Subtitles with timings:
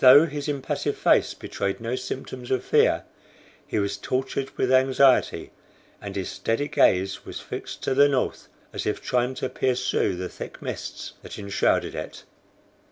[0.00, 3.04] Though his impassive face betrayed no symptoms of fear,
[3.64, 5.52] he was tortured with anxiety,
[6.02, 10.16] and his steady gaze was fixed on the north, as if trying to pierce through
[10.16, 12.24] the thick mists that enshrouded it.